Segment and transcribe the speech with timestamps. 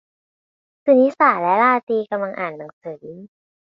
[0.85, 3.03] สุนิสาและราตรีกำลังอ่านหนังสือ